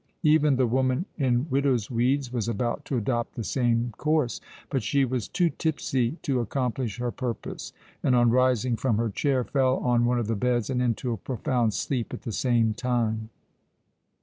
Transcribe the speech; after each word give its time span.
Even 0.23 0.55
the 0.55 0.65
woman 0.65 1.05
in 1.15 1.47
widow's 1.51 1.91
weeds 1.91 2.33
was 2.33 2.47
about 2.47 2.83
to 2.85 2.97
adopt 2.97 3.35
the 3.35 3.43
same 3.43 3.93
course; 3.97 4.41
but 4.71 4.81
she 4.81 5.05
was 5.05 5.27
too 5.27 5.51
tipsy 5.51 6.13
to 6.23 6.39
accomplish 6.39 6.97
her 6.97 7.11
purpose, 7.11 7.71
and, 8.01 8.15
on 8.15 8.31
rising 8.31 8.75
from 8.75 8.97
her 8.97 9.11
chair, 9.11 9.43
fell 9.43 9.77
on 9.77 10.05
one 10.05 10.17
of 10.17 10.25
the 10.25 10.35
beds 10.35 10.71
and 10.71 10.81
into 10.81 11.13
a 11.13 11.17
profound 11.17 11.75
sleep 11.75 12.15
at 12.15 12.23
the 12.23 12.31
same 12.31 12.73
time. 12.73 13.29